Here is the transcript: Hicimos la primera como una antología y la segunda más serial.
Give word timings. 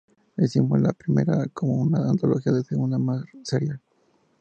Hicimos 0.35 0.81
la 0.81 0.93
primera 0.93 1.45
como 1.53 1.73
una 1.73 2.09
antología 2.09 2.51
y 2.51 2.55
la 2.55 2.63
segunda 2.63 2.97
más 2.97 3.23
serial. 3.43 3.79